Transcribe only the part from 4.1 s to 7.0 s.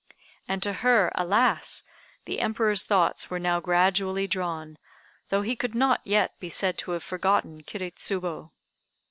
drawn, though he could not yet be said to